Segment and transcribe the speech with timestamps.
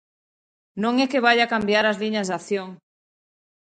[0.83, 2.69] Non é que vaia cambiar as liñas de acción.